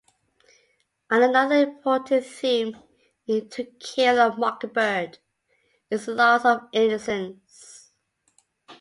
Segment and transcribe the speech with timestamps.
[1.11, 2.75] Another important theme
[3.27, 5.19] in "To Kill a Mockingbird"
[5.91, 7.91] is the loss of innocence.